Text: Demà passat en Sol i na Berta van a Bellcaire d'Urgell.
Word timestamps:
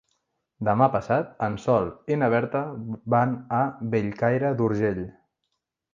Demà 0.67 0.87
passat 0.95 1.27
en 1.47 1.57
Sol 1.65 1.85
i 2.15 2.19
na 2.21 2.29
Berta 2.35 2.63
van 3.17 3.35
a 3.61 3.63
Bellcaire 3.95 4.55
d'Urgell. 4.63 5.07